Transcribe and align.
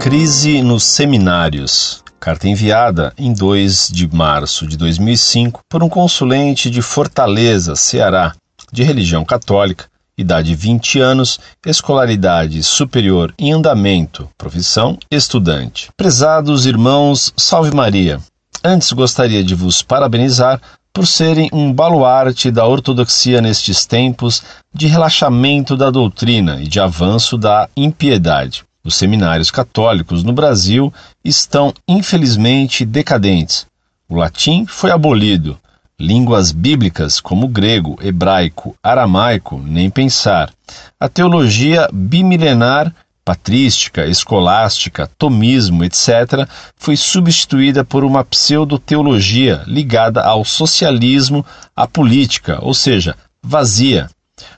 Crise 0.00 0.62
nos 0.62 0.84
seminários. 0.84 2.02
Carta 2.18 2.48
enviada 2.48 3.12
em 3.18 3.34
2 3.34 3.90
de 3.92 4.08
março 4.08 4.66
de 4.66 4.74
2005 4.78 5.60
por 5.68 5.82
um 5.82 5.90
consulente 5.90 6.70
de 6.70 6.80
Fortaleza, 6.80 7.76
Ceará, 7.76 8.34
de 8.72 8.82
religião 8.82 9.26
católica, 9.26 9.84
idade 10.16 10.54
20 10.54 10.98
anos, 11.00 11.38
escolaridade 11.66 12.62
superior 12.62 13.34
em 13.38 13.52
andamento, 13.52 14.26
profissão 14.38 14.98
estudante. 15.10 15.90
Prezados 15.98 16.64
irmãos, 16.64 17.30
salve 17.36 17.76
Maria. 17.76 18.18
Antes 18.64 18.92
gostaria 18.92 19.44
de 19.44 19.54
vos 19.54 19.82
parabenizar 19.82 20.62
por 20.94 21.06
serem 21.06 21.50
um 21.52 21.70
baluarte 21.70 22.50
da 22.50 22.66
ortodoxia 22.66 23.42
nestes 23.42 23.84
tempos 23.84 24.42
de 24.74 24.86
relaxamento 24.86 25.76
da 25.76 25.90
doutrina 25.90 26.58
e 26.62 26.66
de 26.66 26.80
avanço 26.80 27.36
da 27.36 27.68
impiedade. 27.76 28.64
Os 28.82 28.96
seminários 28.96 29.50
católicos 29.50 30.24
no 30.24 30.32
Brasil 30.32 30.92
estão 31.22 31.72
infelizmente 31.86 32.84
decadentes. 32.84 33.66
O 34.08 34.16
latim 34.16 34.64
foi 34.66 34.90
abolido. 34.90 35.58
Línguas 35.98 36.50
bíblicas 36.50 37.20
como 37.20 37.46
grego, 37.46 37.98
hebraico, 38.00 38.74
aramaico, 38.82 39.58
nem 39.58 39.90
pensar. 39.90 40.50
A 40.98 41.10
teologia 41.10 41.90
bimilenar, 41.92 42.94
patrística, 43.22 44.06
escolástica, 44.06 45.10
tomismo, 45.18 45.84
etc., 45.84 46.48
foi 46.74 46.96
substituída 46.96 47.84
por 47.84 48.02
uma 48.02 48.24
pseudo-teologia 48.24 49.62
ligada 49.66 50.22
ao 50.22 50.42
socialismo, 50.42 51.44
à 51.76 51.86
política, 51.86 52.58
ou 52.62 52.72
seja, 52.72 53.14
vazia. 53.42 54.08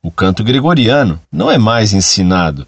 O 0.00 0.10
canto 0.10 0.44
gregoriano 0.44 1.20
não 1.32 1.50
é 1.50 1.58
mais 1.58 1.92
ensinado, 1.92 2.64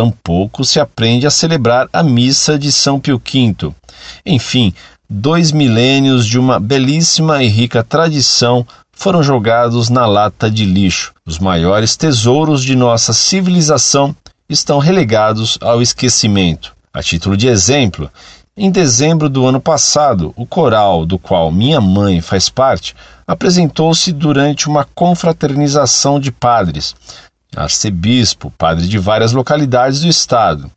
tampouco 0.00 0.64
se 0.64 0.80
aprende 0.80 1.26
a 1.26 1.30
celebrar 1.30 1.86
a 1.92 2.02
missa 2.02 2.58
de 2.58 2.72
São 2.72 2.98
Pio 2.98 3.20
V. 3.22 3.70
Enfim, 4.24 4.72
dois 5.08 5.52
milênios 5.52 6.26
de 6.26 6.38
uma 6.38 6.58
belíssima 6.58 7.42
e 7.42 7.48
rica 7.48 7.84
tradição 7.84 8.66
foram 8.90 9.22
jogados 9.22 9.90
na 9.90 10.06
lata 10.06 10.50
de 10.50 10.64
lixo. 10.64 11.12
Os 11.26 11.38
maiores 11.38 11.98
tesouros 11.98 12.64
de 12.64 12.74
nossa 12.74 13.12
civilização 13.12 14.16
estão 14.48 14.78
relegados 14.78 15.58
ao 15.60 15.82
esquecimento. 15.82 16.74
A 16.94 17.02
título 17.02 17.36
de 17.36 17.46
exemplo, 17.46 18.10
em 18.56 18.70
dezembro 18.70 19.28
do 19.28 19.44
ano 19.44 19.60
passado, 19.60 20.32
o 20.34 20.46
coral 20.46 21.04
do 21.04 21.18
qual 21.18 21.52
minha 21.52 21.80
mãe 21.80 22.22
faz 22.22 22.48
parte 22.48 22.96
apresentou-se 23.26 24.12
durante 24.12 24.66
uma 24.66 24.84
confraternização 24.94 26.18
de 26.18 26.32
padres, 26.32 26.96
arcebispo, 27.56 28.52
padre 28.56 28.86
de 28.86 28.98
várias 28.98 29.32
localidades 29.32 30.00
do 30.00 30.08
estado. 30.08 30.70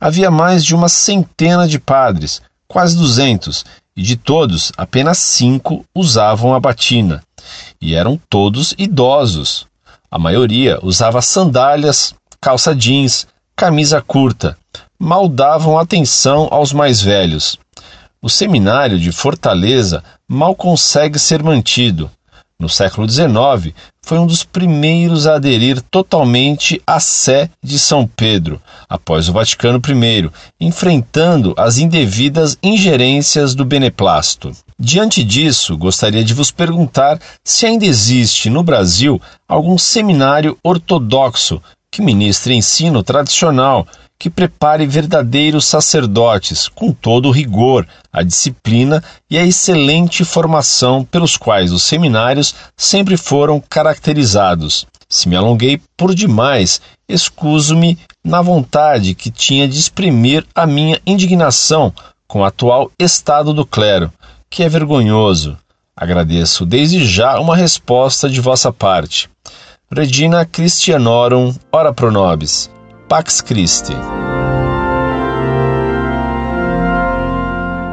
Havia 0.00 0.30
mais 0.30 0.64
de 0.64 0.74
uma 0.74 0.88
centena 0.88 1.66
de 1.66 1.78
padres, 1.78 2.42
quase 2.66 2.96
duzentos, 2.96 3.64
e 3.96 4.02
de 4.02 4.16
todos, 4.16 4.72
apenas 4.76 5.18
cinco 5.18 5.84
usavam 5.94 6.54
a 6.54 6.60
batina. 6.60 7.22
E 7.80 7.94
eram 7.94 8.20
todos 8.28 8.74
idosos. 8.78 9.66
A 10.10 10.18
maioria 10.18 10.78
usava 10.82 11.20
sandálias, 11.20 12.14
calça 12.40 12.74
jeans, 12.74 13.26
camisa 13.56 14.00
curta. 14.00 14.56
Mal 14.98 15.28
davam 15.28 15.78
atenção 15.78 16.48
aos 16.50 16.72
mais 16.72 17.00
velhos. 17.00 17.58
O 18.20 18.28
seminário 18.28 18.98
de 18.98 19.12
Fortaleza 19.12 20.02
mal 20.28 20.54
consegue 20.54 21.18
ser 21.18 21.42
mantido 21.42 22.10
no 22.60 22.68
século 22.68 23.08
XIX, 23.08 23.72
foi 24.02 24.18
um 24.18 24.26
dos 24.26 24.42
primeiros 24.42 25.28
a 25.28 25.36
aderir 25.36 25.80
totalmente 25.80 26.82
à 26.84 26.98
Sé 26.98 27.48
de 27.62 27.78
São 27.78 28.04
Pedro, 28.04 28.60
após 28.88 29.28
o 29.28 29.32
Vaticano 29.32 29.80
I, 29.80 30.28
enfrentando 30.60 31.54
as 31.56 31.78
indevidas 31.78 32.58
ingerências 32.60 33.54
do 33.54 33.64
beneplácito. 33.64 34.50
Diante 34.76 35.22
disso, 35.22 35.76
gostaria 35.76 36.24
de 36.24 36.34
vos 36.34 36.50
perguntar 36.50 37.20
se 37.44 37.64
ainda 37.64 37.86
existe 37.86 38.50
no 38.50 38.64
Brasil 38.64 39.22
algum 39.46 39.78
seminário 39.78 40.58
ortodoxo 40.60 41.62
que 41.92 42.02
ministre 42.02 42.54
ensino 42.54 43.04
tradicional 43.04 43.86
que 44.18 44.28
prepare 44.28 44.86
verdadeiros 44.86 45.64
sacerdotes, 45.64 46.66
com 46.68 46.92
todo 46.92 47.28
o 47.28 47.32
rigor, 47.32 47.86
a 48.12 48.22
disciplina 48.22 49.02
e 49.30 49.38
a 49.38 49.44
excelente 49.44 50.24
formação 50.24 51.04
pelos 51.04 51.36
quais 51.36 51.70
os 51.70 51.84
seminários 51.84 52.54
sempre 52.76 53.16
foram 53.16 53.60
caracterizados. 53.60 54.86
Se 55.08 55.28
me 55.28 55.36
alonguei 55.36 55.80
por 55.96 56.14
demais, 56.14 56.80
excuso-me 57.08 57.96
na 58.24 58.42
vontade 58.42 59.14
que 59.14 59.30
tinha 59.30 59.68
de 59.68 59.78
exprimir 59.78 60.44
a 60.54 60.66
minha 60.66 61.00
indignação 61.06 61.92
com 62.26 62.40
o 62.40 62.44
atual 62.44 62.90
estado 62.98 63.54
do 63.54 63.64
clero, 63.64 64.12
que 64.50 64.62
é 64.62 64.68
vergonhoso. 64.68 65.56
Agradeço 65.96 66.66
desde 66.66 67.06
já 67.06 67.40
uma 67.40 67.56
resposta 67.56 68.28
de 68.28 68.40
vossa 68.40 68.72
parte. 68.72 69.30
Regina 69.90 70.44
Christianorum, 70.44 71.54
ora 71.72 71.92
pro 71.92 72.12
nobis. 72.12 72.70
Pax 73.08 73.40
Christi. 73.40 73.94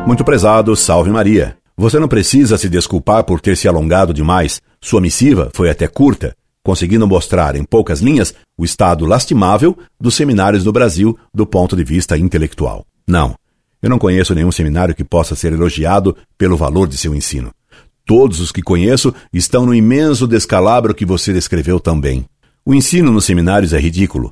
Muito 0.06 0.26
prezado, 0.26 0.76
salve 0.76 1.10
Maria. 1.10 1.58
Você 1.78 1.98
não 2.00 2.10
precisa 2.10 2.58
se 2.58 2.68
desculpar 2.68 3.24
por 3.24 3.40
ter 3.40 3.56
se 3.56 3.66
alongado 3.66 4.14
demais. 4.14 4.62
Sua 4.82 5.00
missiva 5.00 5.50
foi 5.54 5.70
até 5.70 5.88
curta, 5.88 6.36
conseguindo 6.62 7.08
mostrar 7.08 7.56
em 7.56 7.64
poucas 7.64 8.02
linhas 8.02 8.36
o 8.58 8.66
estado 8.66 9.06
lastimável 9.06 9.78
dos 9.98 10.16
seminários 10.16 10.66
no 10.66 10.74
Brasil 10.74 11.18
do 11.34 11.48
ponto 11.48 11.78
de 11.78 11.86
vista 11.86 12.18
intelectual. 12.18 12.86
Não, 13.08 13.36
eu 13.82 13.90
não 13.90 13.98
conheço 13.98 14.36
nenhum 14.36 14.52
seminário 14.52 14.94
que 14.94 15.06
possa 15.06 15.34
ser 15.34 15.54
elogiado 15.54 16.14
pelo 16.38 16.58
valor 16.58 16.90
de 16.90 16.98
seu 16.98 17.16
ensino. 17.16 17.54
Todos 18.06 18.42
os 18.42 18.52
que 18.52 18.62
conheço 18.62 19.14
estão 19.32 19.66
no 19.66 19.74
imenso 19.74 20.28
descalabro 20.28 20.94
que 20.94 21.06
você 21.06 21.32
descreveu 21.32 21.80
também. 21.80 22.26
O 22.66 22.76
ensino 22.76 23.14
nos 23.14 23.24
seminários 23.24 23.72
é 23.72 23.80
ridículo 23.80 24.30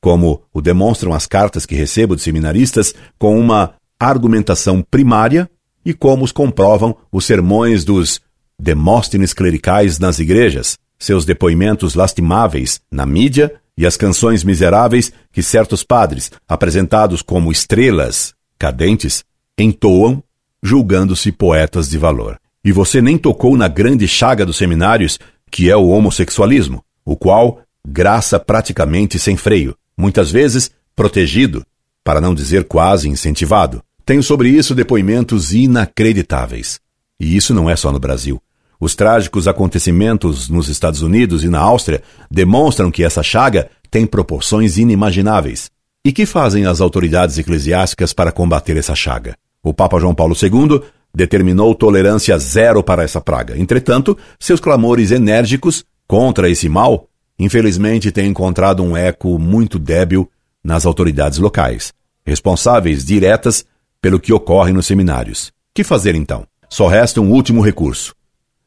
como 0.00 0.42
o 0.52 0.60
demonstram 0.60 1.12
as 1.12 1.26
cartas 1.26 1.66
que 1.66 1.74
recebo 1.74 2.16
de 2.16 2.22
seminaristas 2.22 2.94
com 3.18 3.38
uma 3.38 3.74
argumentação 3.98 4.82
primária 4.82 5.48
e 5.84 5.92
como 5.92 6.24
os 6.24 6.32
comprovam 6.32 6.96
os 7.12 7.24
sermões 7.24 7.84
dos 7.84 8.20
Demóstenes 8.62 9.32
clericais 9.32 9.98
nas 9.98 10.18
igrejas, 10.18 10.76
seus 10.98 11.24
depoimentos 11.24 11.94
lastimáveis 11.94 12.78
na 12.90 13.06
mídia 13.06 13.54
e 13.76 13.86
as 13.86 13.96
canções 13.96 14.44
miseráveis 14.44 15.10
que 15.32 15.42
certos 15.42 15.82
padres, 15.82 16.30
apresentados 16.46 17.22
como 17.22 17.50
estrelas 17.50 18.34
cadentes, 18.58 19.24
entoam, 19.58 20.22
julgando-se 20.62 21.32
poetas 21.32 21.88
de 21.88 21.96
valor. 21.96 22.38
E 22.62 22.70
você 22.70 23.00
nem 23.00 23.16
tocou 23.16 23.56
na 23.56 23.66
grande 23.66 24.06
chaga 24.06 24.44
dos 24.44 24.58
seminários, 24.58 25.18
que 25.50 25.70
é 25.70 25.76
o 25.76 25.88
homossexualismo, 25.88 26.84
o 27.02 27.16
qual 27.16 27.62
graça 27.86 28.38
praticamente 28.38 29.18
sem 29.18 29.38
freio, 29.38 29.74
muitas 30.00 30.30
vezes 30.30 30.70
protegido, 30.96 31.64
para 32.02 32.20
não 32.20 32.34
dizer 32.34 32.64
quase 32.64 33.08
incentivado. 33.08 33.82
Tenho 34.04 34.22
sobre 34.22 34.48
isso 34.48 34.74
depoimentos 34.74 35.52
inacreditáveis. 35.52 36.80
E 37.20 37.36
isso 37.36 37.54
não 37.54 37.68
é 37.68 37.76
só 37.76 37.92
no 37.92 38.00
Brasil. 38.00 38.42
Os 38.80 38.94
trágicos 38.94 39.46
acontecimentos 39.46 40.48
nos 40.48 40.68
Estados 40.68 41.02
Unidos 41.02 41.44
e 41.44 41.48
na 41.48 41.60
Áustria 41.60 42.02
demonstram 42.30 42.90
que 42.90 43.04
essa 43.04 43.22
chaga 43.22 43.70
tem 43.90 44.06
proporções 44.06 44.78
inimagináveis. 44.78 45.70
E 46.02 46.12
que 46.12 46.24
fazem 46.24 46.64
as 46.64 46.80
autoridades 46.80 47.36
eclesiásticas 47.36 48.14
para 48.14 48.32
combater 48.32 48.76
essa 48.78 48.94
chaga? 48.94 49.36
O 49.62 49.74
Papa 49.74 50.00
João 50.00 50.14
Paulo 50.14 50.34
II 50.34 50.80
determinou 51.14 51.74
tolerância 51.74 52.38
zero 52.38 52.82
para 52.82 53.02
essa 53.02 53.20
praga. 53.20 53.58
Entretanto, 53.58 54.16
seus 54.38 54.60
clamores 54.60 55.10
enérgicos 55.10 55.84
contra 56.08 56.48
esse 56.48 56.68
mal 56.68 57.06
infelizmente 57.40 58.12
tem 58.12 58.28
encontrado 58.28 58.82
um 58.82 58.94
eco 58.94 59.38
muito 59.38 59.78
débil 59.78 60.30
nas 60.62 60.84
autoridades 60.84 61.38
locais, 61.38 61.90
responsáveis 62.22 63.02
diretas 63.02 63.64
pelo 63.98 64.20
que 64.20 64.30
ocorre 64.30 64.72
nos 64.72 64.86
seminários. 64.86 65.50
Que 65.74 65.82
fazer 65.82 66.14
então? 66.14 66.46
Só 66.68 66.86
resta 66.86 67.18
um 67.18 67.32
último 67.32 67.62
recurso. 67.62 68.14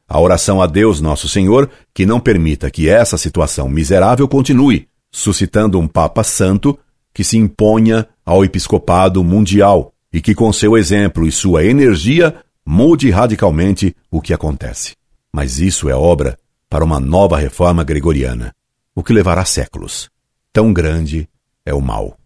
A 0.09 0.19
oração 0.19 0.59
a 0.59 0.65
Deus 0.65 0.99
Nosso 0.99 1.29
Senhor 1.29 1.69
que 1.93 2.03
não 2.03 2.19
permita 2.19 2.71
que 2.71 2.89
essa 2.89 3.15
situação 3.15 3.69
miserável 3.69 4.27
continue, 4.27 4.87
suscitando 5.11 5.79
um 5.79 5.87
Papa 5.87 6.23
Santo 6.23 6.77
que 7.13 7.23
se 7.23 7.37
imponha 7.37 8.07
ao 8.25 8.43
episcopado 8.43 9.23
mundial 9.23 9.93
e 10.11 10.19
que, 10.19 10.33
com 10.33 10.51
seu 10.51 10.75
exemplo 10.75 11.27
e 11.27 11.31
sua 11.31 11.63
energia, 11.63 12.35
mude 12.65 13.11
radicalmente 13.11 13.95
o 14.09 14.19
que 14.19 14.33
acontece. 14.33 14.93
Mas 15.31 15.59
isso 15.59 15.89
é 15.89 15.95
obra 15.95 16.39
para 16.67 16.83
uma 16.83 16.99
nova 16.99 17.37
reforma 17.37 17.83
gregoriana 17.83 18.51
o 18.95 19.03
que 19.03 19.13
levará 19.13 19.45
séculos. 19.45 20.09
Tão 20.51 20.73
grande 20.73 21.27
é 21.65 21.73
o 21.73 21.81
mal. 21.81 22.17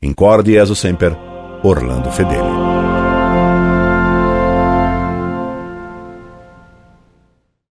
Incorde 0.00 0.52
Jesus 0.52 0.78
Semper, 0.78 1.16
Orlando 1.62 2.10
Fedeli. 2.10 2.71